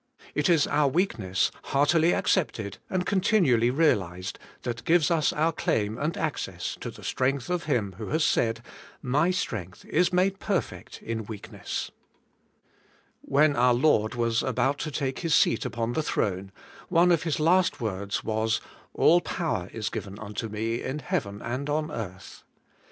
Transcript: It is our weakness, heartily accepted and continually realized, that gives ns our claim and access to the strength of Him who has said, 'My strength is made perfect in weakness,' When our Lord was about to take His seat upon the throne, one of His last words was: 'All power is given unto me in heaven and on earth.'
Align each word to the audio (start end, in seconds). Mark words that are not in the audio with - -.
It 0.33 0.49
is 0.49 0.65
our 0.65 0.87
weakness, 0.87 1.51
heartily 1.65 2.11
accepted 2.11 2.79
and 2.89 3.05
continually 3.05 3.69
realized, 3.69 4.39
that 4.63 4.83
gives 4.83 5.11
ns 5.13 5.31
our 5.31 5.51
claim 5.51 5.95
and 5.99 6.17
access 6.17 6.75
to 6.81 6.89
the 6.89 7.03
strength 7.03 7.51
of 7.51 7.65
Him 7.65 7.93
who 7.99 8.07
has 8.07 8.23
said, 8.23 8.63
'My 9.03 9.29
strength 9.29 9.85
is 9.85 10.11
made 10.11 10.39
perfect 10.39 11.03
in 11.03 11.25
weakness,' 11.25 11.91
When 13.21 13.55
our 13.55 13.75
Lord 13.75 14.15
was 14.15 14.41
about 14.41 14.79
to 14.79 14.89
take 14.91 15.19
His 15.19 15.35
seat 15.35 15.65
upon 15.65 15.93
the 15.93 16.01
throne, 16.01 16.51
one 16.89 17.11
of 17.11 17.21
His 17.21 17.39
last 17.39 17.79
words 17.79 18.23
was: 18.23 18.59
'All 18.95 19.21
power 19.21 19.69
is 19.71 19.89
given 19.89 20.17
unto 20.17 20.47
me 20.49 20.81
in 20.81 20.97
heaven 20.97 21.43
and 21.43 21.69
on 21.69 21.91
earth.' 21.91 22.43